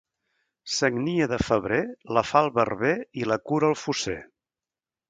Sagnia 0.75 1.27
de 1.33 1.39
febrer, 1.49 1.79
la 2.19 2.25
fa 2.31 2.43
el 2.47 2.51
barber 2.59 2.95
i 3.23 3.31
la 3.35 3.41
cura 3.51 3.73
el 3.75 3.81
fosser. 3.87 4.21